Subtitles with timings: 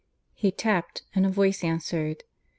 [0.33, 2.23] He tapped; and a voice answered.